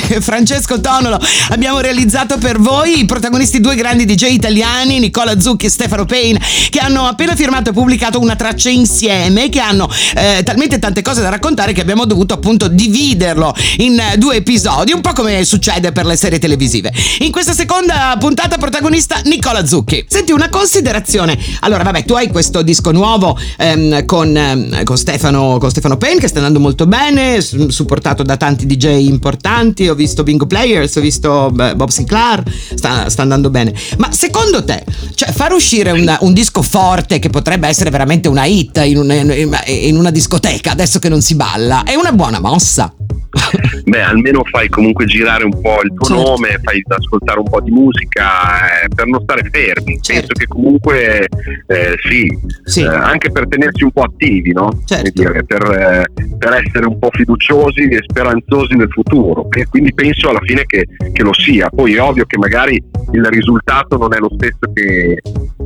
Francesco 0.20 0.80
Tonolo 0.80 1.18
abbiamo 1.50 1.80
realizzato 1.80 2.38
per 2.38 2.58
voi, 2.58 3.00
i 3.00 3.04
protagonisti 3.04 3.60
due 3.60 3.74
grandi 3.74 4.04
DJ 4.04 4.30
italiani, 4.30 4.98
Nicola 4.98 5.38
Zucchi 5.40 5.66
e 5.66 5.70
Stefano 5.70 6.04
Payne, 6.04 6.40
che 6.70 6.78
hanno 6.78 7.06
appena 7.06 7.34
firmato 7.34 7.70
e 7.70 7.72
pubblicato 7.72 8.18
una 8.18 8.36
traccia 8.36 8.68
insieme, 8.68 9.48
che 9.48 9.60
hanno 9.60 9.88
eh, 10.16 10.42
talmente 10.44 10.78
tante 10.78 11.02
cose 11.02 11.20
da 11.20 11.28
raccontare 11.28 11.72
che 11.72 11.80
abbiamo 11.80 12.04
dovuto 12.04 12.34
appunto 12.34 12.68
dividerlo 12.68 13.54
in 13.78 13.98
eh, 13.98 14.16
due 14.16 14.36
episodi, 14.36 14.92
un 14.92 15.00
po' 15.00 15.12
come 15.12 15.44
succede 15.44 15.92
per 15.92 16.06
le 16.06 16.16
serie 16.16 16.38
televisive. 16.38 16.92
In 17.20 17.30
questa 17.30 17.52
seconda 17.52 18.16
puntata 18.18 18.56
protagonista 18.56 19.20
Nicola 19.24 19.66
Zucchi. 19.66 20.04
Senti 20.08 20.32
una 20.32 20.48
considerazione. 20.48 21.38
Allora, 21.60 21.82
vabbè, 21.82 22.04
tu 22.04 22.14
hai 22.14 22.28
questo 22.28 22.62
disco 22.62 22.90
nuovo 22.90 23.38
ehm, 23.56 24.04
con, 24.04 24.36
ehm, 24.36 24.84
con 24.84 24.96
Stefano, 24.96 25.58
con 25.58 25.70
Stefano 25.70 25.96
Payne 25.96 26.20
che 26.20 26.28
sta 26.28 26.38
andando 26.38 26.60
molto 26.60 26.86
bene, 26.86 27.40
supportato 27.40 28.22
da 28.22 28.36
tanti 28.36 28.66
DJ 28.66 29.06
importanti. 29.06 29.88
Ho 29.90 29.94
visto 29.94 30.22
Bingo 30.22 30.46
Players, 30.46 30.94
ho 30.96 31.00
visto 31.00 31.50
Bob 31.52 31.88
Sinclair, 31.88 32.42
sta, 32.74 33.08
sta 33.08 33.22
andando 33.22 33.50
bene. 33.50 33.74
Ma 33.98 34.10
secondo 34.12 34.64
te, 34.64 34.84
cioè, 35.14 35.30
far 35.32 35.52
uscire 35.52 35.90
un, 35.90 36.16
un 36.20 36.32
disco 36.32 36.62
forte 36.62 37.18
che 37.18 37.28
potrebbe 37.30 37.66
essere 37.68 37.90
veramente 37.90 38.28
una 38.28 38.44
hit 38.44 38.76
in 38.84 38.96
una, 38.98 39.14
in- 39.14 39.96
una 39.96 40.10
discoteca 40.10 40.70
adesso 40.72 40.98
che 40.98 41.08
non 41.08 41.20
si 41.20 41.34
balla, 41.34 41.82
è 41.84 41.94
una 41.94 42.12
buona 42.12 42.40
mossa? 42.40 42.94
Beh, 43.84 44.02
almeno 44.02 44.42
fai 44.50 44.68
comunque 44.68 45.06
girare 45.06 45.44
un 45.44 45.60
po' 45.60 45.80
il 45.82 45.92
tuo 45.94 46.06
Certo. 46.14 46.22
nome, 46.30 46.58
fai 46.62 46.82
ascoltare 46.88 47.38
un 47.38 47.48
po' 47.48 47.60
di 47.60 47.70
musica 47.70 48.82
eh, 48.82 48.88
per 48.94 49.06
non 49.06 49.20
stare 49.22 49.48
fermi. 49.50 49.98
Certo. 50.00 50.26
Penso 50.26 50.32
che 50.34 50.46
comunque 50.46 51.28
eh, 51.66 51.94
sì, 52.08 52.26
Sì. 52.64 52.80
eh, 52.82 52.86
anche 52.86 53.30
per 53.30 53.46
tenersi 53.48 53.84
un 53.84 53.92
po' 53.92 54.02
attivi, 54.02 54.52
no? 54.52 54.68
Certo. 54.84 55.22
Per, 55.22 55.62
eh, 55.70 56.04
per 56.38 56.52
essere 56.64 56.86
un 56.86 56.98
po' 56.98 57.08
fiduciosi 57.12 57.80
e 57.82 57.98
speranzosi 58.08 58.74
nel 58.74 58.90
futuro. 58.90 59.48
E 59.50 59.66
quindi 59.66 59.79
penso 59.94 60.28
alla 60.28 60.40
fine 60.42 60.64
che, 60.66 60.86
che 61.12 61.22
lo 61.22 61.32
sia. 61.34 61.68
Poi 61.68 61.94
è 61.94 62.02
ovvio 62.02 62.24
che 62.26 62.38
magari 62.38 62.82
il 63.12 63.24
risultato 63.26 63.96
non 63.96 64.14
è 64.14 64.18
lo 64.18 64.30
stesso 64.36 64.72
che 64.72 65.18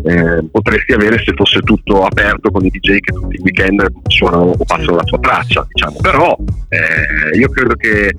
eh, 0.05 0.45
potresti 0.51 0.93
avere 0.93 1.23
se 1.25 1.33
fosse 1.35 1.61
tutto 1.61 2.05
aperto 2.05 2.51
con 2.51 2.65
i 2.65 2.71
DJ 2.71 2.99
che 2.99 3.12
tutti 3.12 3.37
i 3.37 3.41
weekend 3.43 3.87
suonano 4.09 4.55
o 4.57 4.65
passano 4.65 4.97
la 4.97 5.03
tua 5.03 5.19
traccia, 5.19 5.67
diciamo. 5.69 5.97
Però 6.01 6.37
eh, 6.69 7.39
io 7.39 7.49
credo 7.49 7.75
che 7.75 8.12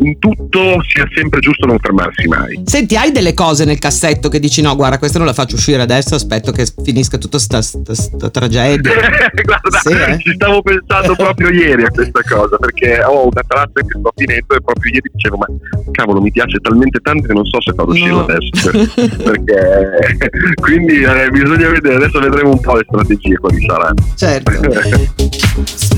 in 0.00 0.18
tutto 0.18 0.82
sia 0.88 1.06
sempre 1.14 1.40
giusto 1.40 1.66
non 1.66 1.78
fermarsi 1.78 2.26
mai. 2.26 2.62
Senti, 2.64 2.96
hai 2.96 3.12
delle 3.12 3.34
cose 3.34 3.64
nel 3.64 3.78
cassetto 3.78 4.28
che 4.28 4.38
dici 4.38 4.62
no, 4.62 4.74
guarda, 4.76 4.98
questa 4.98 5.18
non 5.18 5.26
la 5.26 5.32
faccio 5.32 5.56
uscire 5.56 5.82
adesso, 5.82 6.14
aspetto 6.14 6.52
che 6.52 6.66
finisca 6.82 7.18
tutta 7.18 7.38
sta, 7.38 7.60
sta- 7.60 7.94
sta 7.94 8.30
tragedia. 8.30 8.92
Guarda, 9.50 9.78
Sì, 9.80 9.92
eh? 9.92 10.18
ci 10.18 10.32
stavo 10.34 10.62
pensando 10.62 11.14
proprio 11.16 11.50
ieri 11.50 11.84
a 11.84 11.90
questa 11.90 12.20
cosa 12.22 12.56
perché 12.56 13.02
ho 13.02 13.24
una 13.24 13.42
traccia 13.46 13.80
che 13.80 13.98
sto 13.98 14.12
finendo 14.14 14.54
e 14.54 14.60
proprio 14.60 14.92
ieri 14.92 15.10
dicevo 15.12 15.36
ma 15.40 15.46
cavolo 15.90 16.20
mi 16.20 16.30
piace 16.30 16.58
talmente 16.58 16.98
tanto 17.00 17.26
che 17.26 17.32
non 17.32 17.44
so 17.46 17.60
se 17.60 17.72
farlo 17.74 17.92
uscire 17.92 18.10
No. 18.10 18.20
adesso 18.24 18.70
per- 18.70 19.16
perché 19.24 20.28
quindi 20.60 21.02
eh, 21.02 21.30
bisogna 21.30 21.68
vedere 21.68 21.94
adesso 21.96 22.18
vedremo 22.20 22.50
un 22.50 22.60
po' 22.60 22.76
le 22.76 22.84
strategie 22.86 23.36
quali 23.36 23.64
saranno 23.66 23.94
Certo. 24.14 24.50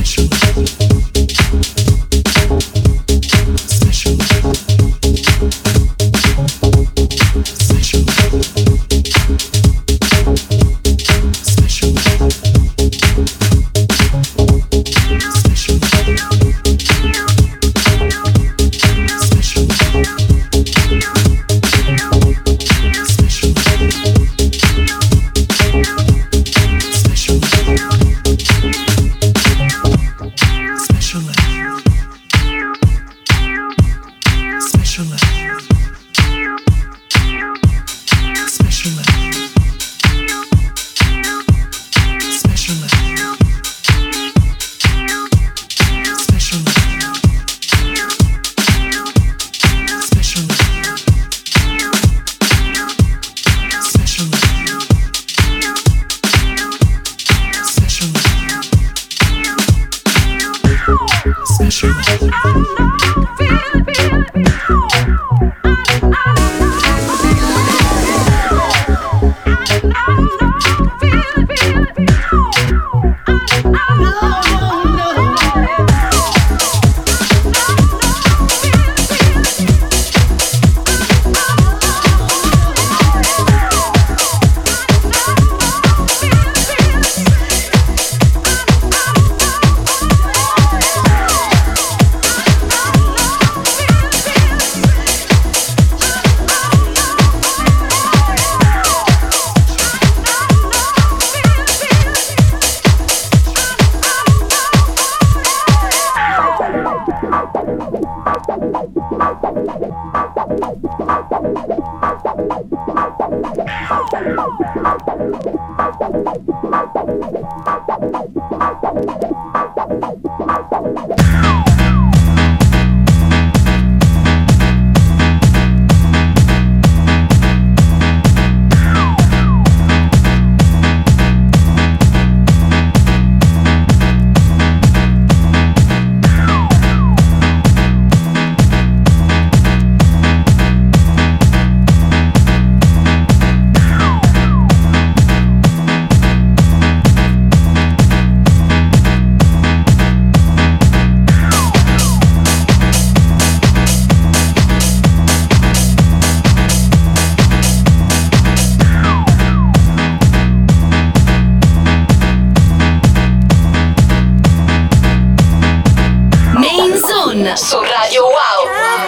Zone 167.32 167.56
su 167.56 167.80
Radio 167.80 168.24
Wow. 168.24 169.02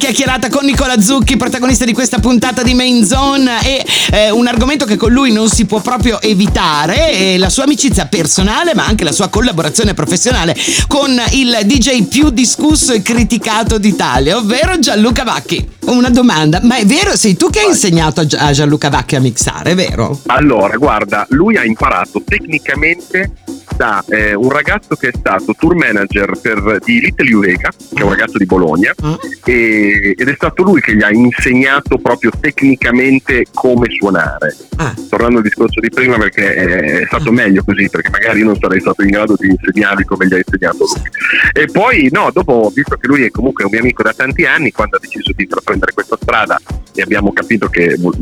Chiacchierata 0.00 0.48
con 0.48 0.64
Nicola 0.64 0.98
Zucchi, 0.98 1.36
protagonista 1.36 1.84
di 1.84 1.92
questa 1.92 2.20
puntata 2.20 2.62
di 2.62 2.72
Main 2.72 3.04
Zone 3.04 3.62
e 3.62 3.84
eh, 4.12 4.30
un 4.30 4.46
argomento 4.46 4.86
che 4.86 4.96
con 4.96 5.12
lui 5.12 5.30
non 5.30 5.50
si 5.50 5.66
può 5.66 5.80
proprio 5.80 6.22
evitare 6.22 7.10
è 7.10 7.36
la 7.36 7.50
sua 7.50 7.64
amicizia 7.64 8.06
personale 8.06 8.74
ma 8.74 8.86
anche 8.86 9.04
la 9.04 9.12
sua 9.12 9.28
collaborazione 9.28 9.92
professionale 9.92 10.56
con 10.86 11.20
il 11.32 11.58
DJ 11.64 12.04
più 12.04 12.30
discusso 12.30 12.94
e 12.94 13.02
criticato 13.02 13.76
d'Italia, 13.76 14.38
ovvero 14.38 14.78
Gianluca 14.78 15.22
Vacchi. 15.22 15.68
Una 15.80 16.08
domanda, 16.08 16.60
ma 16.62 16.76
è 16.76 16.86
vero, 16.86 17.14
sei 17.14 17.36
tu 17.36 17.50
che 17.50 17.60
hai 17.60 17.68
insegnato 17.68 18.20
a 18.20 18.26
Gia- 18.26 18.38
a 18.38 18.52
Gianluca 18.52 18.88
Vacchi 18.88 19.16
a 19.16 19.20
mixare, 19.20 19.72
è 19.72 19.74
vero? 19.74 20.18
Allora, 20.26 20.76
guarda, 20.76 21.26
lui 21.30 21.58
ha 21.58 21.64
imparato 21.64 22.22
tecnicamente 22.24 23.32
da 23.76 24.04
eh, 24.08 24.34
un 24.34 24.50
ragazzo 24.50 24.94
che 24.96 25.08
è 25.08 25.12
stato 25.16 25.54
tour 25.58 25.74
manager 25.74 26.32
per, 26.40 26.78
di 26.84 27.00
Little 27.00 27.34
Uega, 27.34 27.70
che 27.70 28.00
è 28.00 28.04
un 28.04 28.10
ragazzo 28.10 28.38
di 28.38 28.46
Bologna, 28.46 28.92
Ah. 29.02 29.18
e- 29.44 30.14
ed 30.16 30.28
è 30.28 30.34
stato 30.34 30.62
lui 30.62 30.80
che 30.80 30.94
gli 30.94 31.02
ha 31.02 31.10
insegnato 31.10 31.98
proprio 31.98 32.30
tecnicamente 32.38 33.44
come 33.52 33.86
suonare. 33.90 34.56
Ah. 34.76 34.94
Tornando 35.08 35.38
al 35.38 35.42
discorso 35.44 35.80
di 35.80 35.88
prima, 35.90 36.16
perché 36.18 36.54
è 37.02 37.06
stato 37.06 37.32
meglio 37.32 37.62
così, 37.64 37.88
perché 37.90 38.10
magari 38.10 38.42
non 38.42 38.56
sarei 38.58 38.80
stato 38.80 39.02
in 39.02 39.10
grado 39.10 39.36
di 39.38 39.48
insegnarvi 39.48 40.04
come 40.04 40.26
gli 40.26 40.34
ha 40.34 40.38
insegnato 40.38 40.78
lui. 40.78 41.08
E 41.52 41.66
poi, 41.66 42.08
no, 42.12 42.30
dopo, 42.32 42.70
visto 42.74 42.96
che 42.96 43.06
lui 43.06 43.24
è 43.24 43.30
comunque 43.30 43.64
un 43.64 43.70
mio 43.72 43.80
amico 43.80 44.02
da 44.02 44.12
tanti 44.12 44.44
anni, 44.44 44.70
quando 44.72 44.96
ha 44.96 45.00
deciso 45.00 45.32
di 45.34 45.42
intraprendere 45.44 45.92
questa 45.92 46.16
strada 46.20 46.58
e 46.94 47.02
abbiamo 47.02 47.32
capito 47.32 47.68
che 47.68 47.96
vo- 47.98 48.14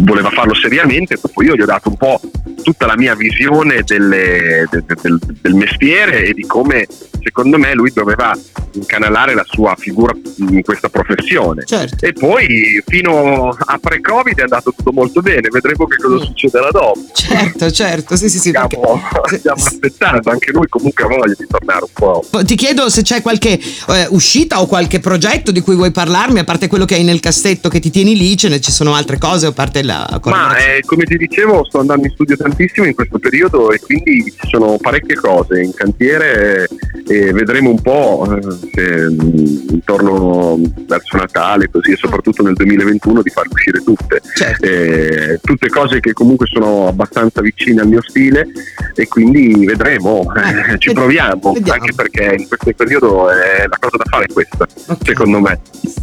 voleva 0.00 0.30
farlo 0.30 0.54
seriamente, 0.54 1.18
dopo 1.20 1.42
io 1.42 1.54
gli 1.54 1.60
ho 1.62 1.66
dato 1.66 1.88
un 1.88 1.96
po' 1.96 2.20
tutta 2.62 2.86
la 2.86 2.96
mia 2.96 3.14
visione 3.14 3.82
delle- 3.84 4.66
de- 4.70 4.82
de- 4.86 4.93
del, 5.00 5.18
del 5.40 5.54
mestiere 5.54 6.24
e 6.24 6.32
di 6.32 6.46
come 6.46 6.86
secondo 7.22 7.58
me 7.58 7.74
lui 7.74 7.90
doveva 7.92 8.36
incanalare 8.72 9.34
la 9.34 9.44
sua 9.46 9.74
figura 9.78 10.12
in 10.38 10.62
questa 10.62 10.88
professione. 10.88 11.64
Certo. 11.64 12.04
E 12.04 12.12
poi 12.12 12.82
fino 12.86 13.48
a 13.48 13.78
pre-Covid 13.78 14.38
è 14.38 14.42
andato 14.42 14.72
tutto 14.76 14.92
molto 14.92 15.20
bene, 15.20 15.48
vedremo 15.50 15.86
che 15.86 15.96
cosa 15.96 16.24
succederà 16.24 16.70
dopo. 16.70 17.00
Certo, 17.12 17.70
certo, 17.70 18.16
sì, 18.16 18.28
sì, 18.28 18.38
sì. 18.38 18.50
perché- 18.50 18.76
Stiamo, 18.84 19.38
stiamo 19.38 19.62
aspettando, 19.62 20.30
anche 20.30 20.50
lui 20.50 20.66
comunque 20.68 21.04
ha 21.04 21.06
voglia 21.06 21.34
di 21.36 21.46
tornare 21.48 21.84
un 21.84 21.92
po'. 21.92 22.44
Ti 22.44 22.54
chiedo 22.54 22.88
se 22.90 23.02
c'è 23.02 23.22
qualche 23.22 23.58
eh, 23.58 24.06
uscita 24.10 24.60
o 24.60 24.66
qualche 24.66 25.00
progetto 25.00 25.50
di 25.50 25.60
cui 25.60 25.74
vuoi 25.74 25.90
parlarmi, 25.90 26.40
a 26.40 26.44
parte 26.44 26.68
quello 26.68 26.84
che 26.84 26.94
hai 26.94 27.04
nel 27.04 27.20
cassetto 27.20 27.68
che 27.68 27.80
ti 27.80 27.90
tieni 27.90 28.16
lì, 28.16 28.36
ce 28.36 28.48
ne 28.48 28.60
ci 28.60 28.72
sono 28.72 28.94
altre 28.94 29.18
cose, 29.18 29.46
a 29.46 29.52
parte 29.52 29.82
la 29.82 30.20
Ma 30.24 30.56
eh, 30.56 30.82
come 30.84 31.04
ti 31.04 31.16
dicevo, 31.16 31.64
sto 31.64 31.80
andando 31.80 32.06
in 32.06 32.12
studio 32.12 32.36
tantissimo 32.36 32.86
in 32.86 32.94
questo 32.94 33.18
periodo 33.18 33.70
e 33.70 33.78
quindi 33.80 34.32
ci 34.40 34.48
sono 34.48 34.76
parecchie 34.84 35.16
cose 35.16 35.60
in 35.62 35.72
cantiere 35.74 36.66
e, 37.06 37.14
e 37.26 37.32
vedremo 37.32 37.70
un 37.70 37.80
po' 37.80 38.28
eh, 38.36 38.40
se 38.72 39.08
mm, 39.10 39.68
intorno 39.70 40.58
verso 40.86 41.16
Natale 41.16 41.70
così 41.70 41.92
e 41.92 41.96
soprattutto 41.96 42.42
nel 42.42 42.54
2021 42.54 43.22
di 43.22 43.30
farle 43.30 43.50
uscire 43.52 43.82
tutte. 43.82 44.20
Certo. 44.34 44.64
Eh, 44.66 45.40
tutte 45.42 45.68
cose 45.68 46.00
che 46.00 46.12
comunque 46.12 46.46
sono 46.46 46.88
abbastanza 46.88 47.40
vicine 47.40 47.80
al 47.80 47.88
mio 47.88 48.02
stile 48.02 48.46
e 48.94 49.08
quindi 49.08 49.64
vedremo, 49.64 50.22
eh, 50.36 50.72
Eh, 50.74 50.78
ci 50.78 50.92
proviamo, 50.92 51.52
vediamo. 51.52 51.80
anche 51.80 51.92
perché 51.94 52.36
in 52.38 52.46
questo 52.48 52.72
periodo 52.76 53.30
eh, 53.30 53.66
la 53.68 53.76
cosa 53.80 53.96
da 53.96 54.04
fare 54.08 54.24
è 54.26 54.32
questa, 54.32 54.66
Ok. 54.88 54.98
secondo 55.04 55.40
me. 55.40 55.60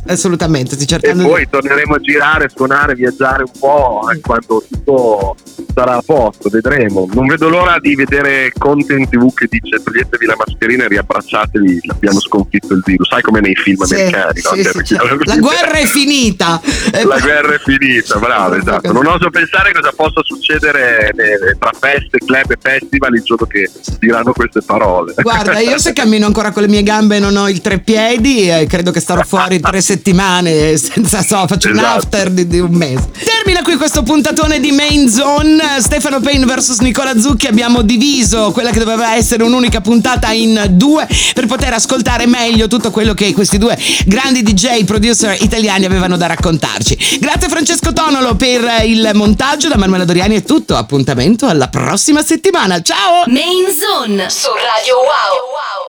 Assolutamente, 0.07 0.75
E 0.75 0.85
cercando 0.85 1.23
poi 1.27 1.47
torneremo 1.49 1.95
a 1.95 1.99
girare, 1.99 2.49
suonare, 2.53 2.95
viaggiare 2.95 3.43
un 3.43 3.51
po' 3.59 4.01
eh, 4.13 4.19
quando 4.19 4.63
tutto 4.67 5.35
sarà 5.73 5.95
a 5.97 6.01
posto, 6.05 6.49
vedremo. 6.49 7.07
Non 7.13 7.27
vedo 7.27 7.49
l'ora 7.49 7.77
di 7.79 7.95
vedere 7.95 8.51
Conte 8.61 8.93
in 8.93 9.09
tv 9.09 9.33
che 9.33 9.47
dice 9.49 9.81
toglietevi 9.83 10.25
la 10.27 10.35
mascherina 10.37 10.83
e 10.83 10.87
riabbracciatevi, 10.89 11.79
abbiamo 11.87 12.19
sconfitto 12.19 12.73
il 12.75 12.81
virus. 12.85 13.07
Sai 13.09 13.21
come 13.23 13.39
nei 13.39 13.55
film 13.55 13.83
Sì, 13.85 13.93
americani, 13.95 14.41
no? 14.43 14.49
sì, 14.53 14.61
Che- 14.61 14.69
sì, 14.69 14.83
certo. 14.95 15.17
La 15.23 15.35
guerra 15.37 15.71
è 15.79 15.85
finita. 15.85 16.61
Eh, 16.93 17.03
La 17.11 17.19
guerra 17.19 17.55
è 17.55 17.59
finita, 17.59 18.19
bravo, 18.19 18.53
esatto. 18.55 18.91
Non 18.91 19.07
oso 19.07 19.29
pensare 19.31 19.71
cosa 19.73 19.91
possa 19.95 20.21
succedere 20.23 21.09
eh, 21.09 21.57
tra 21.57 21.71
feste, 21.77 22.19
club 22.23 22.51
e 22.51 22.57
festival 22.61 23.15
il 23.15 23.23
giorno 23.23 23.47
che 23.47 23.67
diranno 23.99 24.31
queste 24.31 24.61
parole. 24.61 25.13
Guarda, 25.15 25.57
io 25.59 25.79
se 25.79 25.91
cammino 25.93 26.27
ancora 26.27 26.51
con 26.51 26.61
le 26.61 26.67
mie 26.69 26.83
gambe 26.83 27.15
e 27.15 27.19
non 27.19 27.35
ho 27.35 27.49
il 27.49 27.61
treppiedi, 27.61 28.47
eh, 28.47 28.67
credo 28.67 28.91
che 28.91 28.99
starò 28.99 29.23
fuori 29.23 29.59
tre 29.59 29.81
settimane 29.81 30.77
senza 30.77 31.23
so, 31.23 31.47
faccio 31.47 31.69
un 31.69 31.77
Esatto. 31.79 31.97
after 31.97 32.29
di, 32.29 32.45
di 32.47 32.59
un 32.59 32.73
mese. 32.73 33.09
Termina 33.23 33.63
qui 33.63 33.75
questo 33.75 34.03
puntatone 34.03 34.59
di 34.59 34.71
Main 34.71 35.09
Zone. 35.09 35.57
Stefano 35.79 36.19
Payne 36.19 36.45
vs 36.45 36.79
Nicola 36.81 37.17
Zucchi. 37.19 37.47
Abbiamo 37.47 37.81
diviso 37.81 38.50
quella 38.51 38.71
che 38.71 38.79
doveva 38.79 39.15
essere 39.15 39.43
un'unica 39.43 39.81
puntata 39.81 40.31
in 40.31 40.67
due 40.71 41.07
per 41.33 41.45
poter 41.45 41.73
ascoltare 41.73 42.25
meglio 42.25 42.67
tutto 42.67 42.91
quello 42.91 43.13
che 43.13 43.33
questi 43.33 43.57
due 43.57 43.77
grandi 44.05 44.43
DJ 44.43 44.83
producer 44.83 45.37
italiani 45.41 45.85
avevano 45.85 46.17
da 46.17 46.27
raccontarci. 46.27 47.17
Grazie 47.19 47.49
Francesco 47.49 47.93
Tonolo 47.93 48.35
per 48.35 48.83
il 48.85 49.09
montaggio. 49.13 49.67
Da 49.67 49.77
Manuela 49.77 50.05
Doriani 50.05 50.35
è 50.35 50.43
tutto. 50.43 50.75
Appuntamento 50.75 51.47
alla 51.47 51.67
prossima 51.67 52.23
settimana. 52.23 52.81
Ciao! 52.81 53.23
Main 53.27 53.65
Zone 53.77 54.29
su 54.29 54.49
Radio 54.49 54.95
Wow. 54.97 55.71